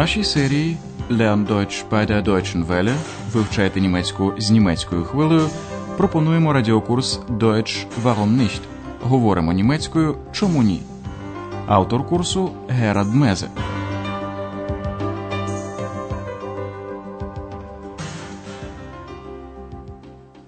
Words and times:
нашій 0.00 0.24
серії 0.24 0.76
Lern 1.10 1.46
Deutsch 1.46 1.84
bei 1.90 2.06
der 2.10 2.22
Deutschen 2.22 2.66
Welle 2.66 2.96
вивчайте 3.32 3.80
німецьку 3.80 4.34
з 4.38 4.50
німецькою 4.50 5.04
хвилею. 5.04 5.50
Пропонуємо 5.96 6.52
радіокурс 6.52 7.20
Deutsch 7.28 7.86
Warum 8.04 8.36
nicht? 8.36 8.60
Говоримо 9.00 9.52
німецькою 9.52 10.16
Чому 10.32 10.62
ні? 10.62 10.82
Автор 11.66 12.08
курсу 12.08 12.50
Герад 12.68 13.14
Мезе. 13.14 13.48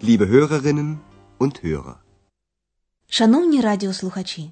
Liebe 0.03 0.27
Hörerinnen 0.33 0.97
und 1.41 1.65
Hörer. 1.65 1.95
Шановні 3.09 3.61
радіослухачі, 3.61 4.51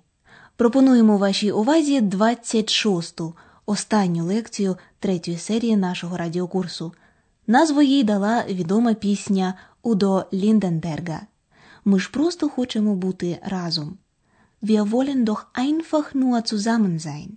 пропонуємо 0.57 1.19
вашій 1.19 1.53
увазі 1.53 2.01
26-ту, 2.01 3.35
останню 3.71 4.25
лекцію 4.25 4.77
третьої 4.99 5.39
серії 5.39 5.77
нашого 5.77 6.17
радіокурсу. 6.17 6.93
Назву 7.47 7.83
їй 7.83 8.05
дала 8.05 8.45
відома 8.49 8.95
пісня 8.95 9.55
Удо 9.83 10.25
Лінденберга. 10.33 11.21
Ми 11.85 11.99
ж 11.99 12.11
просто 12.13 12.49
хочемо 12.49 12.95
бути 12.95 13.39
разом. 13.43 13.99
Wir 14.63 14.85
wollen 14.91 15.25
doch 15.25 15.45
einfach 15.55 16.15
nur 16.15 16.55
zusammen 16.55 16.99
sein. 16.99 17.29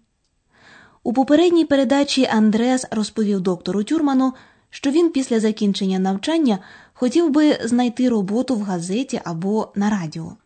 У 1.03 1.13
попередній 1.13 1.65
передачі 1.65 2.25
Андреас 2.25 2.85
розповів 2.91 3.41
доктору 3.41 3.83
Тюрману, 3.83 4.33
що 4.69 4.91
він 4.91 5.09
після 5.11 5.39
закінчення 5.39 5.99
навчання 5.99 6.59
хотів 6.93 7.29
би 7.29 7.59
знайти 7.63 8.09
роботу 8.09 8.55
в 8.55 8.61
газеті 8.61 9.21
або 9.23 9.71
на 9.75 9.89
радіо. 9.89 10.37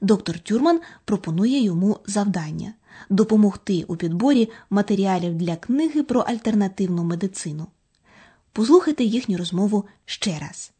Доктор 0.00 0.38
Тюрман 0.38 0.80
пропонує 1.04 1.62
йому 1.62 1.98
завдання 2.06 2.72
допомогти 3.09 3.83
у 3.87 3.95
підборі 3.95 4.49
матеріалів 4.69 5.35
для 5.35 5.55
книги 5.55 6.03
про 6.03 6.19
альтернативну 6.21 7.03
медицину. 7.03 7.67
Послухайте 8.53 9.03
їхню 9.03 9.37
розмову 9.37 9.85
ще 10.05 10.39
раз. 10.39 10.71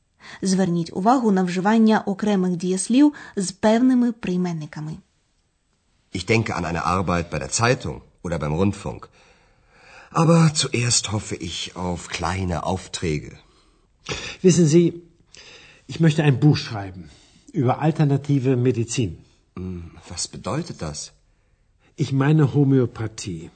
Зверніть 0.41 0.93
увагу 0.93 1.31
на 1.31 1.43
вживання 1.43 2.03
окремих 2.05 2.55
дієслів 2.55 3.13
з 3.35 3.51
певними 3.51 4.11
прийменниками. 4.11 4.97
Ich 6.13 6.25
denke 6.25 6.51
an 6.57 6.65
eine 6.65 6.83
Arbeit 6.95 7.25
bei 7.31 7.39
der 7.39 7.51
Zeitung 7.59 8.01
oder 8.23 8.37
beim 8.39 8.53
Rundfunk. 8.61 9.01
Aber 10.21 10.53
zuerst 10.53 11.03
hoffe 11.13 11.35
ich 11.49 11.57
auf 11.75 12.09
kleine 12.17 12.57
Aufträge. 12.71 13.31
Wissen 14.43 14.67
Sie, 14.73 14.85
ich 15.87 15.99
möchte 16.05 16.21
ein 16.23 16.39
Buch 16.39 16.57
schreiben 16.57 17.03
über 17.53 17.79
alternative 17.79 18.51
Medizin. 18.57 19.11
Hm, 19.55 19.91
Was 20.09 20.27
bedeutet 20.27 20.81
das? 20.81 21.11
Ich 21.98 22.12
meine 22.12 22.52
Homöopathie. 22.52 23.50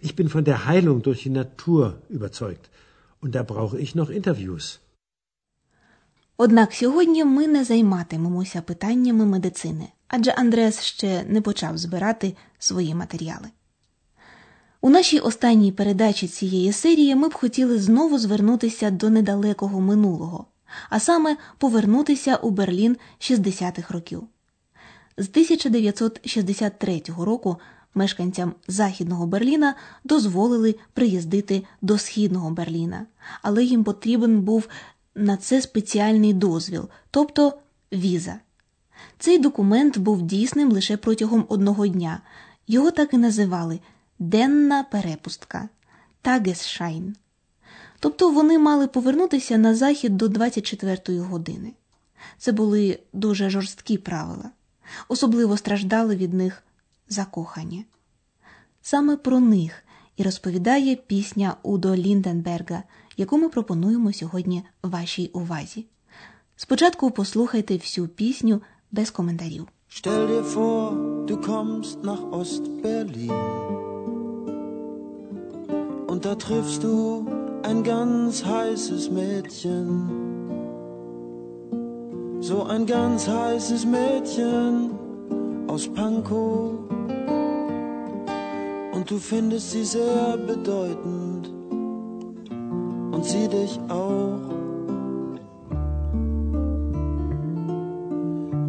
Ich 0.00 0.14
bin 0.14 0.28
von 0.28 0.44
der 0.44 0.64
Heilung 0.66 1.02
durch 1.02 1.24
die 1.24 1.30
Natur 1.30 1.98
überzeugt. 2.08 2.70
Und 3.20 3.34
da 3.34 3.42
brauche 3.42 3.80
ich 3.80 3.96
noch 3.96 4.10
Interviews. 4.10 4.78
Однак 6.36 6.72
сьогодні 6.72 7.24
ми 7.24 7.46
не 7.46 7.64
займатимемося 7.64 8.62
питаннями 8.62 9.24
медицини, 9.24 9.88
адже 10.08 10.30
Андреас 10.30 10.80
ще 10.82 11.24
не 11.28 11.40
почав 11.40 11.78
збирати 11.78 12.36
свої 12.58 12.94
матеріали. 12.94 13.48
У 14.80 14.90
нашій 14.90 15.18
останній 15.18 15.72
передачі 15.72 16.28
цієї 16.28 16.72
серії 16.72 17.14
ми 17.14 17.28
б 17.28 17.34
хотіли 17.34 17.78
знову 17.78 18.18
звернутися 18.18 18.90
до 18.90 19.10
недалекого 19.10 19.80
минулого, 19.80 20.46
а 20.90 21.00
саме 21.00 21.36
повернутися 21.58 22.36
у 22.36 22.50
Берлін 22.50 22.96
60-х 23.20 23.94
років. 23.94 24.28
З 25.16 25.28
1963 25.28 27.02
року 27.18 27.56
мешканцям 27.94 28.54
Західного 28.68 29.26
Берліна 29.26 29.74
дозволили 30.04 30.74
приїздити 30.92 31.62
до 31.82 31.98
Східного 31.98 32.50
Берліна, 32.50 33.06
але 33.42 33.64
їм 33.64 33.84
потрібен 33.84 34.40
був 34.40 34.68
на 35.14 35.36
це 35.36 35.62
спеціальний 35.62 36.32
дозвіл, 36.32 36.88
тобто 37.10 37.58
віза. 37.92 38.40
Цей 39.18 39.38
документ 39.38 39.98
був 39.98 40.22
дійсним 40.22 40.72
лише 40.72 40.96
протягом 40.96 41.46
одного 41.48 41.86
дня. 41.86 42.20
Його 42.66 42.90
так 42.90 43.14
і 43.14 43.18
називали 43.18 43.80
денна 44.18 44.82
перепустка 44.82 45.68
Тагесшайн. 46.22 47.16
Тобто 48.00 48.30
вони 48.30 48.58
мали 48.58 48.86
повернутися 48.86 49.58
на 49.58 49.74
захід 49.74 50.16
до 50.16 50.26
24-ї 50.26 51.20
години. 51.20 51.72
Це 52.38 52.52
були 52.52 52.98
дуже 53.12 53.50
жорсткі 53.50 53.98
правила. 53.98 54.50
Особливо 55.08 55.56
страждали 55.56 56.16
від 56.16 56.34
них 56.34 56.62
закохані. 57.08 57.86
Саме 58.82 59.16
про 59.16 59.40
них 59.40 59.84
і 60.16 60.22
розповідає 60.22 60.96
пісня 60.96 61.56
Удо 61.62 61.96
Лінденберга, 61.96 62.82
яку 63.16 63.38
ми 63.38 63.48
пропонуємо 63.48 64.12
сьогодні 64.12 64.62
вашій 64.82 65.30
увазі. 65.32 65.86
Спочатку 66.56 67.10
послухайте 67.10 67.76
всю 67.76 68.08
пісню 68.08 68.62
без 68.92 69.10
коментарів. 69.10 69.68
Stell 70.00 70.26
dir 70.26 70.44
vor, 70.54 70.92
du 71.26 71.36
kommst 71.36 71.96
nach 72.02 72.22
Ost-Berlin. 72.38 73.30
Und 76.10 76.20
da 76.26 76.34
triffst 76.46 76.80
du 76.86 76.94
ein 77.68 77.78
ganz 77.92 78.44
heißes 78.44 79.02
Mädchen. 79.10 79.88
So 82.42 82.64
ein 82.64 82.84
ganz 82.86 83.26
heißes 83.26 83.86
Mädchen 83.86 84.90
aus 85.68 85.88
Pankow. 85.88 86.72
Und 88.92 89.10
du 89.10 89.16
findest 89.18 89.70
sie 89.70 89.84
sehr 89.84 90.36
bedeutend. 90.36 91.50
Und 93.12 93.24
sie 93.24 93.48
dich 93.48 93.80
auch. 93.88 94.52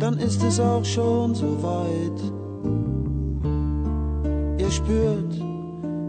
dann 0.04 0.18
ist 0.18 0.44
es 0.44 0.60
auch 0.60 0.84
schon 0.84 1.34
so 1.34 1.64
weit. 1.64 2.20
Ihr 4.60 4.70
spürt, 4.70 5.42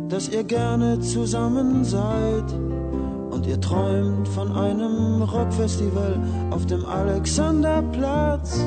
dass 0.09 0.29
ihr 0.29 0.43
gerne 0.43 0.99
zusammen 0.99 1.85
seid 1.85 2.45
ihr 3.47 3.61
träumt 3.61 4.29
von 4.29 4.53
einem 4.57 5.23
Rockfestival 5.23 6.19
auf 6.51 6.67
dem 6.67 6.85
Alexanderplatz 6.87 8.59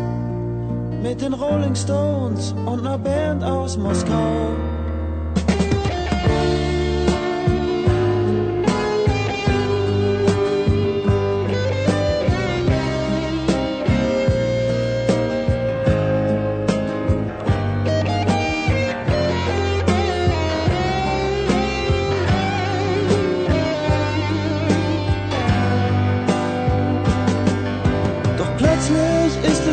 mit 1.01 1.21
den 1.21 1.33
Rolling 1.33 1.75
Stones 1.75 2.53
und 2.65 2.79
einer 2.85 2.97
Band 2.97 3.43
aus 3.43 3.77
Moskau. 3.77 4.76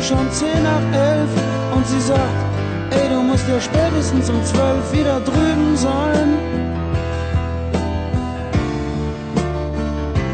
Schon 0.09 0.31
zehn 0.31 0.62
nach 0.62 0.87
elf 0.92 1.31
und 1.75 1.87
sie 1.87 2.00
sagt, 2.00 2.20
ey, 2.91 3.09
du 3.09 3.22
musst 3.22 3.48
ja 3.48 3.59
spätestens 3.59 4.28
um 4.28 4.44
zwölf 4.44 4.92
wieder 4.92 5.19
drüben 5.20 5.76
sein. 5.76 6.28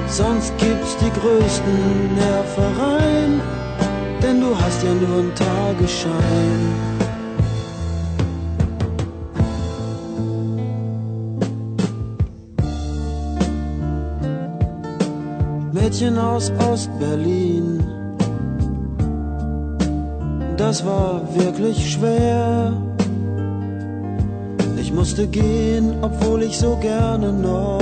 Sonst 0.08 0.52
gibt's 0.58 0.96
die 0.96 1.12
größten 1.20 2.14
Nervereien, 2.16 3.40
denn 4.20 4.40
du 4.40 4.58
hast 4.58 4.82
ja 4.82 4.92
nur 4.92 5.18
einen 5.18 5.34
Tagesschein. 5.36 6.60
Mädchen 15.72 16.18
aus 16.18 16.50
Ost-Berlin. 16.58 17.99
Das 20.60 20.84
war 20.84 21.22
wirklich 21.34 21.92
schwer. 21.92 22.74
Ich 24.76 24.92
musste 24.92 25.26
gehen, 25.26 25.94
obwohl 26.02 26.42
ich 26.42 26.58
so 26.58 26.76
gerne 26.76 27.32
noch 27.32 27.80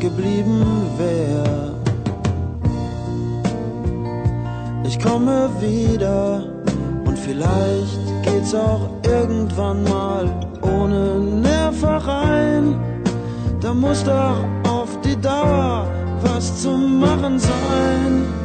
geblieben 0.00 0.64
wär. 0.96 1.44
Ich 4.84 4.98
komme 4.98 5.50
wieder 5.60 6.44
und 7.04 7.18
vielleicht 7.18 8.00
geht's 8.22 8.54
auch 8.54 8.88
irgendwann 9.02 9.84
mal 9.84 10.24
ohne 10.62 11.18
Nervereien. 11.18 12.74
Da 13.60 13.74
muss 13.74 14.02
doch 14.02 14.38
auf 14.66 14.98
die 15.02 15.20
Dauer 15.20 15.86
was 16.22 16.62
zu 16.62 16.70
machen 16.70 17.38
sein. 17.38 18.43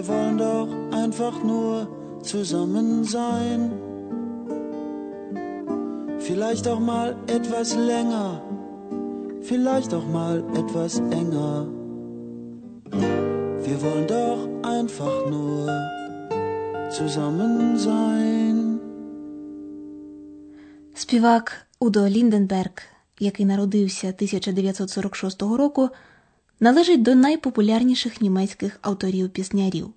Wir 0.00 0.08
wollen 0.08 0.38
doch 0.38 0.68
einfach 0.92 1.42
nur 1.42 1.88
zusammen 2.22 3.04
sein. 3.04 3.72
Vielleicht 6.20 6.66
auch 6.68 6.80
mal 6.80 7.16
etwas 7.26 7.74
länger, 7.74 8.40
vielleicht 9.42 9.92
auch 9.92 10.06
mal 10.06 10.44
etwas 10.54 11.00
enger. 11.10 11.66
Wir 13.66 13.82
wollen 13.82 14.06
doch 14.06 14.40
einfach 14.62 15.16
nur 15.28 15.68
zusammen 16.90 17.76
sein. 17.76 18.80
Співак 20.94 21.66
Удо 21.80 22.08
Лінденберг, 22.08 22.82
який 23.20 23.46
народився 23.46 24.06
1946 24.08 25.42
року, 25.42 25.88
Належить 26.59 27.01
до 27.01 27.15
найпопулярніших 27.15 28.21
німецьких 28.21 28.79
авторів 28.81 29.29
піснярів. 29.29 29.89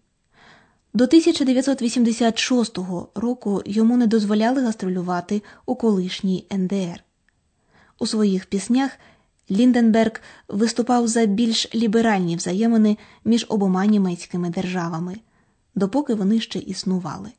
До 0.94 1.04
1986 1.04 2.78
року 3.14 3.62
йому 3.66 3.96
не 3.96 4.06
дозволяли 4.06 4.62
гастролювати 4.62 5.42
у 5.66 5.74
колишній 5.74 6.46
НДР. 6.52 7.04
У 7.98 8.06
своїх 8.06 8.46
піснях 8.46 8.90
Лінденберг 9.50 10.20
виступав 10.48 11.08
за 11.08 11.26
більш 11.26 11.74
ліберальні 11.74 12.36
взаємини 12.36 12.96
між 13.24 13.46
обома 13.48 13.86
німецькими 13.86 14.50
державами, 14.50 15.16
допоки 15.74 16.14
вони 16.14 16.40
ще 16.40 16.58
існували. 16.58 17.30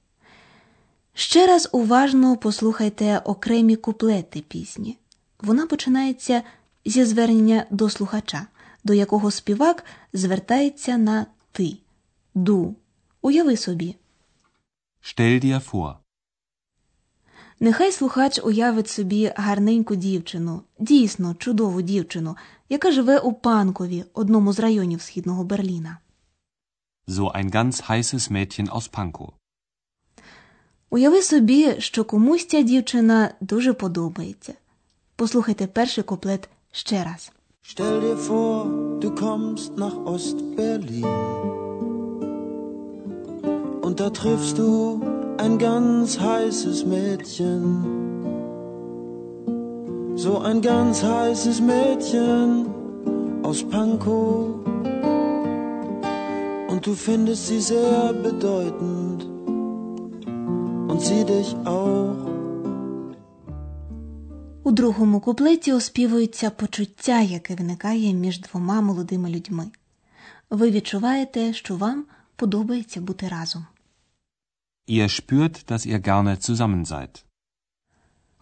Ще 1.14 1.48
раз 1.48 1.70
уважно 1.72 2.38
послухайте 2.38 3.18
окремі 3.18 3.76
куплети 3.76 4.44
пісні. 4.48 4.98
Вона 5.42 5.68
починається 5.68 6.42
зі 6.86 7.06
звернення 7.06 7.66
до 7.70 7.90
слухача, 7.90 8.48
до 8.90 8.94
якого 8.94 9.32
співак 9.32 9.86
звертається 10.14 10.98
на 10.98 11.26
ти, 11.52 11.78
ду. 12.36 12.76
Уяви 13.22 13.58
собі. 13.58 13.96
Stell 15.02 15.46
dir 15.46 15.72
vor. 15.72 15.96
Нехай 17.60 17.92
слухач 17.92 18.40
уявить 18.44 18.90
собі 18.90 19.34
гарненьку 19.36 19.96
дівчину, 19.96 20.62
дійсно 20.80 21.36
чудову 21.36 21.82
дівчину, 21.82 22.38
яка 22.70 22.92
живе 22.92 23.20
у 23.20 23.34
Панкові, 23.34 24.06
одному 24.14 24.54
з 24.54 24.60
районів 24.60 25.02
східного 25.02 25.44
Берліна. 25.44 25.98
So 27.08 27.32
ein 27.36 27.52
ganz 27.52 27.90
heißes 27.90 28.32
Mädchen 28.32 28.70
aus 28.70 28.90
Pankow. 28.92 29.30
Уяви 30.90 31.22
собі, 31.22 31.76
що 31.80 32.06
комусь 32.06 32.48
ця 32.48 32.62
дівчина 32.62 33.34
дуже 33.42 33.74
подобається. 33.74 34.54
Послухайте 35.16 35.68
перший 35.68 36.04
куплет 36.04 36.50
ще 36.72 37.04
раз. 37.04 37.32
Stell 37.72 38.02
dir 38.02 38.18
vor, 38.18 38.66
du 39.00 39.12
kommst 39.12 39.78
nach 39.78 39.96
Ost-Berlin. 40.04 41.06
Und 43.84 44.00
da 44.00 44.10
triffst 44.10 44.58
du 44.58 45.00
ein 45.38 45.60
ganz 45.60 46.20
heißes 46.20 46.88
Mädchen. 46.88 47.86
So 50.16 50.40
ein 50.40 50.62
ganz 50.62 51.04
heißes 51.04 51.62
Mädchen 51.62 52.66
aus 53.44 53.64
Pankow. 53.64 54.48
Und 56.70 56.88
du 56.88 56.94
findest 56.96 57.50
sie 57.50 57.62
sehr 57.62 58.14
bedeutend. 58.14 59.30
Und 60.88 61.00
sie 61.02 61.24
dich 61.24 61.56
auch. 61.66 62.29
У 64.70 64.72
другому 64.72 65.20
куплеті 65.20 65.74
оспівується 65.74 66.50
почуття, 66.50 67.22
яке 67.22 67.56
виникає 67.56 68.14
між 68.14 68.40
двома 68.40 68.82
молодими 68.82 69.30
людьми. 69.30 69.66
Ви 70.50 70.72
відчуваєте, 70.72 71.54
що 71.54 71.76
вам 71.76 72.06
подобається 72.36 73.02
бути 73.02 73.28
разом. 73.28 73.66
Ihr 74.88 75.10
spürt, 75.22 75.72
dass 75.72 75.88
ihr 75.88 76.02
gerne 76.10 76.50
zusammen 76.50 76.86
seid. 76.86 77.24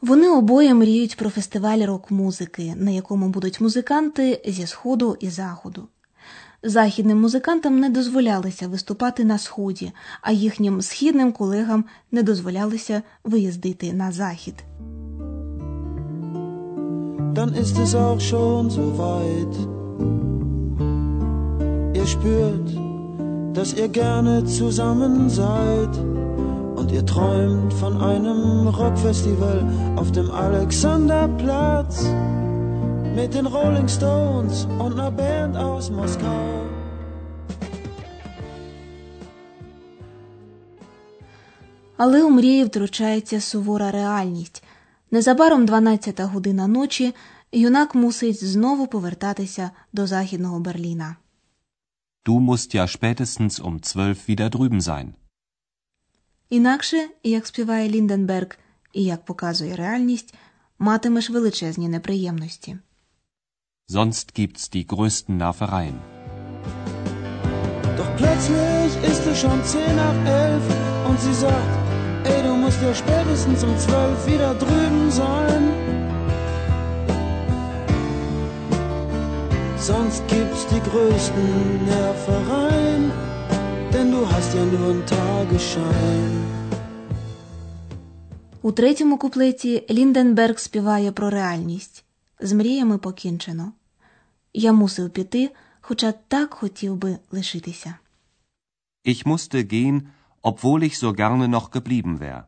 Вони 0.02 0.30
обоє 0.30 0.74
мріють 0.74 1.18
про 1.18 1.30
фестиваль 1.30 1.86
рок-музики, 1.86 2.74
на 2.76 2.92
якому 2.92 3.30
будуть 3.30 3.62
музиканти 3.62 4.42
зі 4.48 4.68
сходу 4.68 5.18
і 5.20 5.30
заходу. 5.30 5.88
Західним 6.64 7.22
музикантам 7.22 7.80
не 7.80 7.90
дозволялося 7.90 8.68
виступати 8.68 9.26
на 9.26 9.38
сході, 9.38 9.92
а 10.22 10.32
їхнім 10.32 10.82
східним 10.82 11.32
колегам 11.32 11.86
не 12.12 12.24
дозволялося 12.24 13.02
виїздити 13.24 13.94
на 13.94 14.12
захід. 14.12 14.56
dann 17.37 17.51
ist 17.55 17.79
es 17.79 17.95
auch 17.95 18.21
schon 18.21 18.71
so 18.71 18.85
weit. 18.99 19.55
Ihr 21.99 22.07
spürt, 22.07 22.69
dass 23.57 23.75
ihr 23.75 23.89
gerne 23.89 24.45
zusammen 24.45 25.29
seid 25.29 25.95
und 26.79 26.91
ihr 26.91 27.05
träumt 27.07 27.73
von 27.75 28.01
einem 28.01 28.69
Rockfestival 28.69 29.59
auf 29.97 30.11
dem 30.13 30.31
Alexanderplatz 30.31 31.95
mit 33.15 33.35
den 33.35 33.47
Rolling 33.47 33.89
Stones 33.89 34.67
und 34.79 34.93
einer 34.99 35.11
Band 35.11 35.57
aus 35.57 35.91
Moskau. 35.91 36.63
Але 41.97 42.25
у 42.25 42.31
мрії 42.31 42.65
втручається 42.65 43.41
сувора 43.41 43.91
реальність. 43.91 44.63
Незабаром 45.12 45.66
12-та 45.66 46.26
година 46.26 46.68
ночі 46.68 47.16
юнак 47.52 47.96
мусить 47.96 48.44
знову 48.44 48.88
повертатися 48.88 49.72
до 49.94 50.08
західного 50.08 50.60
Берліна. 50.60 51.16
Du 52.26 52.40
musst 52.40 52.76
ja 52.76 52.88
spätestens 52.88 53.62
um 53.68 53.80
zwölf 53.80 54.18
wieder 54.30 54.50
drüben 54.50 54.82
sein. 54.82 55.14
Інакше, 56.50 57.10
як 57.24 57.48
співає 57.48 57.90
Лінденберг 57.90 58.58
і 58.94 59.04
як 59.04 59.26
показує 59.26 59.76
реальність, 59.76 60.34
матимеш 60.80 61.30
величезні 61.30 61.90
неприємності. 61.90 62.78
Sonst 63.90 64.40
gibt's 64.40 64.76
die 64.76 64.86
größten 64.86 65.38
Nervereien. 65.38 65.98
Doch 67.98 68.12
plötzlich 68.22 68.92
ist 69.12 69.24
es 69.32 69.38
schon 69.42 69.60
10 69.64 69.96
nach 69.96 70.20
11 70.26 71.08
und 71.08 71.18
sie 71.20 71.34
sagt, 71.34 71.97
ey, 72.26 72.42
du 72.44 72.54
musst 72.56 72.82
ja 72.82 72.94
spätestens 72.94 73.64
um 73.64 73.78
12 73.78 74.28
wieder 74.28 74.54
drüben 74.56 75.12
sein. 75.12 75.64
Sonst 79.80 80.28
gibt's 80.28 80.66
die 80.68 80.82
größten 80.90 81.86
Nervereien, 81.86 83.12
denn 83.94 84.12
du 84.12 84.22
hast 84.32 84.54
ja 84.54 84.66
nur 84.66 84.90
einen 84.90 85.06
Tagesschein. 85.06 86.58
У 88.62 88.72
третьому 88.72 89.18
куплеті 89.18 89.84
Лінденберг 89.90 90.60
співає 90.60 91.12
про 91.12 91.30
реальність. 91.30 92.04
З 92.40 92.54
мріями 92.54 92.98
покінчено. 92.98 93.72
Я 94.54 94.74
мусив 94.74 95.10
піти, 95.10 95.52
хоча 95.82 96.14
так 96.28 96.54
хотів 96.54 96.96
би 96.96 97.18
лишитися. 97.32 97.96
Ich 99.06 99.26
musste 99.26 99.64
gehen, 99.64 100.02
obwohl 100.43 100.83
ich 100.83 100.99
so 100.99 101.13
gerne 101.13 101.49
noch 101.49 101.71
geblieben 101.71 102.19
wär. 102.19 102.45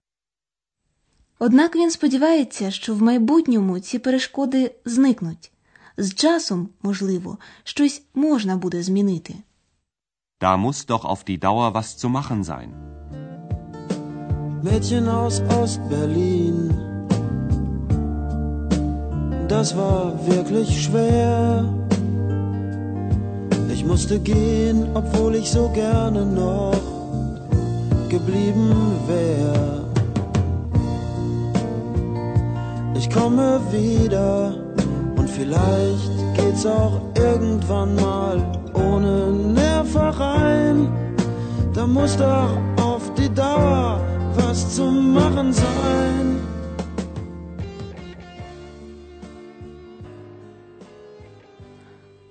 Однак 1.39 1.77
він 1.77 1.91
сподівається, 1.91 2.71
що 2.71 2.95
в 2.95 3.03
майбутньому 3.03 3.81
ці 3.81 3.99
перешкоди 3.99 4.75
зникнуть. 4.85 5.53
З 5.97 6.15
часом, 6.15 6.69
можливо, 6.83 7.39
щось 7.65 8.03
можна 8.15 8.57
буде 8.57 8.83
змінити. 8.83 9.35
Da 10.41 10.57
muss 10.57 10.87
doch 10.87 11.05
auf 11.05 11.25
die 11.25 11.39
Dauer 11.39 11.75
was 11.75 11.89
zu 12.01 12.09
machen 12.09 12.45
sein. 12.45 12.71
Mädchen 14.65 15.07
aus 15.21 15.37
Ostberlin. 15.61 16.57
Das 19.55 19.67
war 19.81 20.03
wirklich 20.33 20.71
schwer. 20.85 21.65
Ich 23.75 23.83
musste 23.91 24.17
gehen, 24.33 24.79
obwohl 25.01 25.33
ich 25.41 25.49
so 25.57 25.65
gerne 25.85 26.23
noch 26.43 26.88
geblieben 28.10 28.74
wär. 29.08 29.86
Ich 32.96 33.10
komme 33.10 33.62
wieder 33.72 34.54
und 35.16 35.30
vielleicht 35.30 36.12
geht's 36.36 36.66
auch 36.66 37.00
irgendwann 37.16 37.96
mal 37.96 38.42
ohne 38.74 39.32
Nervereien. 39.32 40.90
Da 41.74 41.86
muss 41.86 42.18
doch 42.18 42.58
auf 42.82 43.14
die 43.14 43.30
Dauer 43.34 44.02
was 44.36 44.76
zu 44.76 44.84
machen 44.84 45.54
sein. 45.54 46.49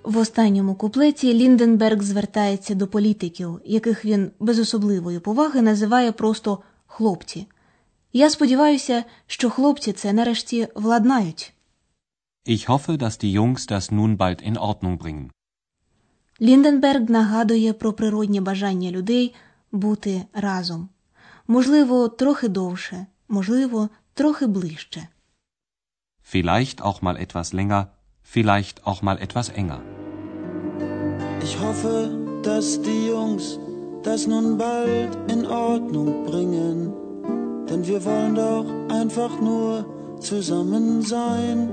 В 0.08 0.16
останньому 0.18 0.74
куплеті 0.74 1.34
Лінденберг 1.34 2.02
звертається 2.02 2.74
до 2.74 2.86
політиків, 2.86 3.60
яких 3.64 4.04
він 4.04 4.30
без 4.40 4.58
особливої 4.58 5.18
поваги 5.20 5.62
називає 5.62 6.12
просто 6.12 6.58
хлопці. 6.86 7.46
Я 8.12 8.30
сподіваюся, 8.30 9.04
що 9.26 9.50
хлопці 9.50 9.92
це 9.92 10.12
нарешті 10.12 10.68
владнають. 10.74 11.52
Ich 12.46 12.70
hoffe, 12.70 12.98
dass 12.98 13.24
die 13.24 13.38
Jungs 13.38 13.72
das 13.72 13.92
nun 13.92 14.16
bald 14.16 14.50
in 14.50 14.58
Ordnung 14.58 14.98
bringen. 14.98 15.30
Лінденберг 16.40 17.10
нагадує 17.10 17.72
про 17.72 17.92
природнє 17.92 18.40
бажання 18.40 18.90
людей 18.90 19.34
бути 19.72 20.22
разом, 20.32 20.88
можливо, 21.46 22.08
трохи 22.08 22.48
довше, 22.48 23.06
можливо, 23.28 23.88
трохи 24.14 24.46
ближче. 24.46 25.08
Vielleicht 26.34 26.80
auch 26.80 27.02
mal 27.02 27.16
etwas 27.16 27.54
länger, 27.54 27.86
vielleicht 28.34 28.76
auch 28.84 29.02
mal 29.02 29.16
etwas 29.22 29.58
enger. 29.58 29.97
Ich 31.48 31.58
hoffe, 31.58 32.10
dass 32.42 32.78
die 32.82 33.06
Jungs 33.08 33.58
das 34.02 34.26
nun 34.26 34.58
bald 34.58 35.16
in 35.32 35.46
Ordnung 35.46 36.26
bringen, 36.26 36.92
denn 37.70 37.86
wir 37.86 38.04
wollen 38.04 38.34
doch 38.34 38.66
einfach 38.90 39.40
nur 39.40 39.86
zusammen 40.20 41.00
sein. 41.00 41.70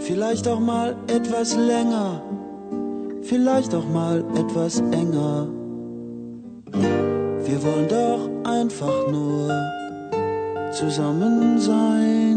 Vielleicht 0.00 0.48
auch 0.48 0.58
mal 0.58 0.96
etwas 1.06 1.56
länger, 1.56 2.20
vielleicht 3.22 3.76
auch 3.76 3.88
mal 3.88 4.24
etwas 4.34 4.80
enger. 4.90 5.46
Wir 7.46 7.62
wollen 7.62 7.88
doch 7.88 8.50
einfach 8.50 9.08
nur 9.08 9.52
zusammen 10.72 11.60
sein. 11.60 12.29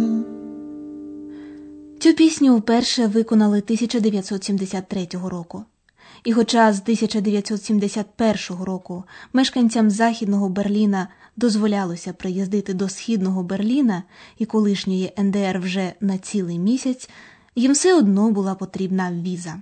Пісню 2.13 2.57
вперше 2.57 3.07
виконали 3.07 3.57
1973 3.57 5.07
року. 5.23 5.63
І 6.23 6.33
хоча 6.33 6.73
з 6.73 6.81
1971 6.81 8.63
року 8.63 9.03
мешканцям 9.33 9.89
Західного 9.89 10.49
Берліна 10.49 11.07
дозволялося 11.37 12.13
приїздити 12.13 12.73
до 12.73 12.89
Східного 12.89 13.43
Берліна 13.43 14.03
і 14.37 14.45
колишньої 14.45 15.13
НДР 15.17 15.59
вже 15.59 15.93
на 16.01 16.17
цілий 16.17 16.59
місяць, 16.59 17.09
їм 17.55 17.71
все 17.71 17.97
одно 17.97 18.31
була 18.31 18.55
потрібна 18.55 19.11
віза. 19.11 19.61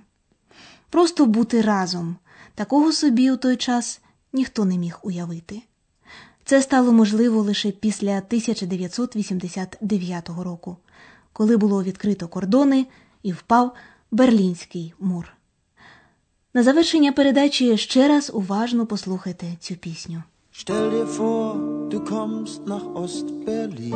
Просто 0.90 1.26
бути 1.26 1.60
разом 1.60 2.16
такого 2.54 2.92
собі 2.92 3.30
у 3.30 3.36
той 3.36 3.56
час 3.56 4.00
ніхто 4.32 4.64
не 4.64 4.78
міг 4.78 4.98
уявити. 5.02 5.62
Це 6.44 6.62
стало 6.62 6.92
можливо 6.92 7.42
лише 7.42 7.70
після 7.70 8.18
1989 8.18 10.28
року, 10.28 10.76
коли 11.32 11.56
було 11.56 11.82
відкрито 11.82 12.28
кордони 12.28 12.86
і 13.22 13.32
впав 13.32 13.72
Берлінський 14.10 14.94
мур. 15.00 15.32
На 16.54 16.62
завершення 16.62 17.12
передачі 17.12 17.76
ще 17.76 18.08
раз 18.08 18.30
уважно 18.34 18.86
послухайте 18.86 19.46
цю 19.60 19.74
пісню. 19.74 20.22
Stell 20.54 20.90
dir 20.90 21.06
vor, 21.18 21.56
du 21.88 21.98
kommst 22.04 22.60
nach 22.66 22.86
Ostberlin 23.02 23.94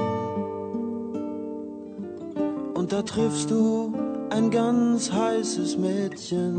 und 2.76 2.92
da 2.92 3.02
triffst 3.02 3.50
du 3.50 3.62
ein 4.30 4.50
ganz 4.50 5.12
heißes 5.12 5.76
Mädchen. 5.76 6.54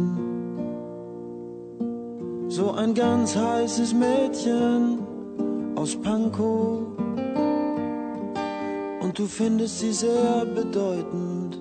So 2.49 2.65
ein 2.71 2.93
ganz 2.93 3.35
heißes 3.35 3.93
Mädchen 3.93 4.99
aus 5.75 5.95
Pankow 5.95 6.96
du 9.17 9.25
findest 9.25 9.79
sie 9.79 9.93
sehr 9.93 10.45
bedeutend 10.45 11.57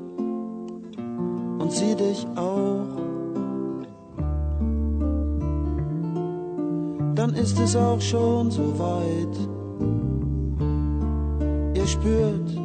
und 1.59 1.73
sie 1.73 1.95
dich 1.95 2.27
auch. 2.37 2.85
Dann 7.15 7.33
ist 7.35 7.59
es 7.59 7.75
auch 7.75 8.01
schon 8.01 8.51
so 8.51 8.79
weit. 8.79 9.39
Ihr 11.75 11.87
spürt, 11.87 12.61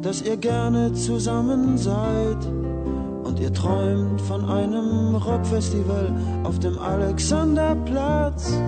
dass 0.00 0.22
ihr 0.22 0.38
gerne 0.38 0.94
zusammen 0.94 1.76
seid 1.76 2.46
und 3.24 3.38
ihr 3.40 3.52
träumt 3.52 4.22
von 4.22 4.48
einem 4.48 5.16
Rockfestival 5.16 6.10
auf 6.44 6.58
dem 6.60 6.78
Alexanderplatz 6.78 8.58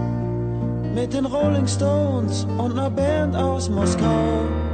mit 0.94 1.14
den 1.14 1.24
Rolling 1.24 1.66
Stones 1.66 2.46
und 2.58 2.72
einer 2.72 2.90
Band 2.90 3.34
aus 3.34 3.70
Moskau. 3.70 4.65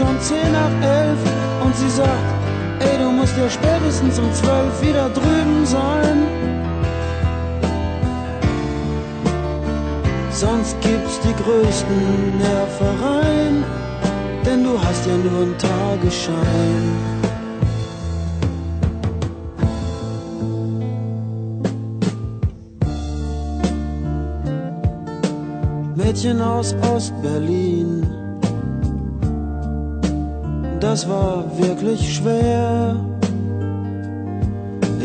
Schon 0.00 0.18
zehn 0.20 0.52
nach 0.52 0.76
elf 0.82 1.18
und 1.62 1.76
sie 1.76 1.90
sagt, 1.90 2.32
ey, 2.80 2.96
du 2.98 3.10
musst 3.10 3.36
ja 3.36 3.48
spätestens 3.50 4.18
um 4.18 4.32
zwölf 4.32 4.74
wieder 4.80 5.10
drüben 5.10 5.66
sein. 5.66 6.18
Sonst 10.30 10.74
gibt's 10.80 11.20
die 11.20 11.34
größten 11.42 12.38
Nervereien, 12.38 13.64
denn 14.46 14.64
du 14.64 14.80
hast 14.82 15.06
ja 15.06 15.16
nur 15.16 15.42
einen 15.42 15.58
Tagesschein. 15.58 16.84
Mädchen 25.94 26.40
aus 26.40 26.74
Ostberlin. 26.94 28.19
Das 30.80 31.06
war 31.06 31.44
wirklich 31.58 32.16
schwer. 32.16 32.96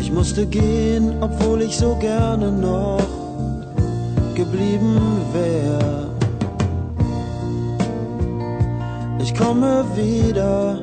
Ich 0.00 0.10
musste 0.10 0.46
gehen, 0.46 1.12
obwohl 1.20 1.60
ich 1.60 1.76
so 1.76 1.94
gerne 1.96 2.50
noch 2.50 3.06
geblieben 4.34 4.98
wär. 5.34 6.08
Ich 9.20 9.34
komme 9.34 9.84
wieder 9.94 10.78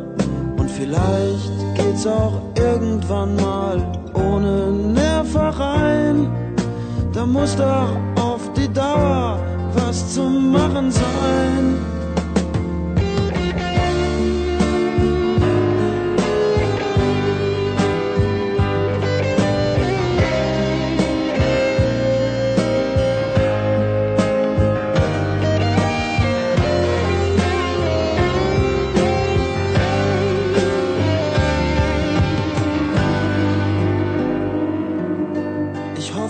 und 0.57 0.69
vielleicht 0.69 1.51
geht's 1.75 2.05
auch 2.05 2.33
irgendwann 2.55 3.35
mal 3.37 3.81
ohne 4.13 4.71
Nervereien. 4.71 6.27
Da 7.13 7.25
muss 7.25 7.55
doch 7.55 7.97
auf 8.21 8.41
die 8.53 8.71
Dauer 8.71 9.39
was 9.75 10.13
zu 10.13 10.21
machen 10.21 10.91
sein. 10.91 11.92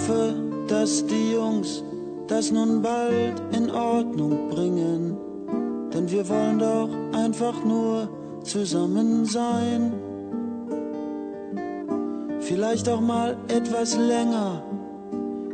Hoffe, 0.03 0.33
dass 0.67 1.05
die 1.05 1.33
Jungs 1.33 1.83
das 2.27 2.51
nun 2.51 2.81
bald 2.81 3.41
in 3.51 3.69
Ordnung 3.69 4.49
bringen, 4.49 5.17
denn 5.93 6.09
wir 6.09 6.27
wollen 6.27 6.59
doch 6.59 6.89
einfach 7.13 7.63
nur 7.63 8.09
zusammen 8.43 9.25
sein. 9.25 9.93
Vielleicht 12.39 12.89
auch 12.89 13.01
mal 13.01 13.37
etwas 13.47 13.97
länger, 13.97 14.63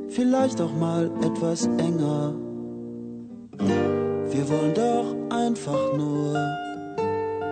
vielleicht 0.10 0.60
auch 0.62 0.74
mal 0.74 1.12
etwas 1.22 1.66
enger. 1.78 2.34
Wir 4.32 4.50
wollen 4.50 4.74
doch 4.74 5.36
einfach 5.36 5.94
nur 5.98 6.36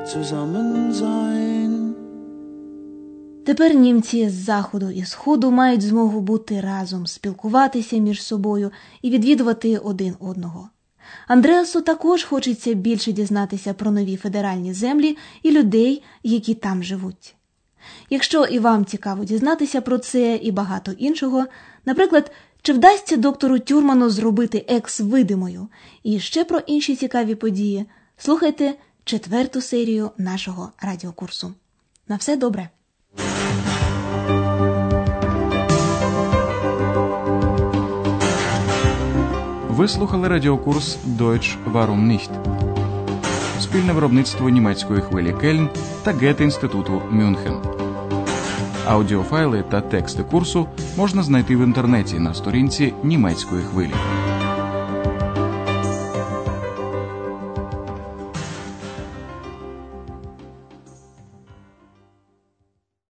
zusammen 0.06 0.92
sein. 0.94 1.77
Тепер 3.48 3.76
німці 3.76 4.30
з 4.30 4.34
заходу 4.34 4.90
і 4.90 5.06
сходу 5.06 5.52
мають 5.52 5.82
змогу 5.82 6.22
бути 6.22 6.62
разом, 6.62 7.08
спілкуватися 7.08 7.98
між 7.98 8.24
собою 8.24 8.72
і 9.02 9.10
відвідувати 9.10 9.78
один 9.78 10.16
одного. 10.20 10.70
Андреасу 11.28 11.82
також 11.82 12.24
хочеться 12.24 12.74
більше 12.74 13.12
дізнатися 13.12 13.74
про 13.74 13.92
нові 13.92 14.16
федеральні 14.16 14.74
землі 14.74 15.18
і 15.44 15.52
людей, 15.52 16.04
які 16.24 16.54
там 16.54 16.84
живуть. 16.84 17.36
Якщо 18.10 18.46
і 18.46 18.60
вам 18.60 18.86
цікаво 18.86 19.24
дізнатися 19.24 19.82
про 19.82 19.98
це 19.98 20.36
і 20.36 20.52
багато 20.52 20.92
іншого, 20.92 21.46
наприклад, 21.86 22.32
чи 22.62 22.74
вдасться 22.74 23.18
доктору 23.18 23.60
Тюрману 23.60 24.10
зробити 24.10 24.66
екс 24.68 25.00
видимою 25.00 25.68
і 26.04 26.20
ще 26.20 26.44
про 26.44 26.60
інші 26.60 26.96
цікаві 26.96 27.36
події, 27.36 27.86
слухайте 28.18 28.74
четверту 29.04 29.62
серію 29.62 30.12
нашого 30.18 30.72
радіокурсу. 30.82 31.54
На 32.08 32.16
все 32.16 32.36
добре! 32.36 32.70
Слухали 39.88 40.28
радіокурс 40.28 40.98
Deutsch 41.20 41.56
Warum 41.74 42.08
nicht? 42.08 42.30
Спільне 43.60 43.94
виробництво 43.94 44.50
німецької 44.50 45.02
хвилі 45.02 45.34
Кельн 45.42 45.70
та 46.04 46.12
Гет-інституту 46.12 47.02
Мюнхен. 47.12 47.54
Аудіофайли 48.88 49.64
та 49.70 49.82
тексти 49.82 50.24
курсу 50.24 50.68
можна 50.98 51.24
знайти 51.24 51.56
в 51.56 51.64
інтернеті 51.64 52.20
на 52.20 52.34
сторінці 52.34 52.94
німецької 53.04 53.64
хвилі. 53.64 53.94